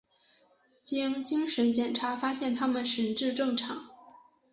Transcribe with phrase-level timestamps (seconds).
[0.81, 3.87] 经精神检查发现他们神智正常。